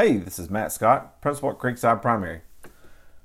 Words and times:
Hey, 0.00 0.16
this 0.16 0.38
is 0.38 0.48
Matt 0.48 0.72
Scott, 0.72 1.20
Principal 1.20 1.50
at 1.50 1.58
Creekside 1.58 2.00
Primary. 2.00 2.40